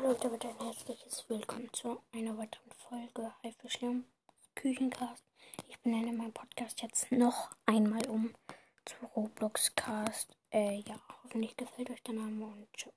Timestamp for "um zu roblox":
8.08-9.74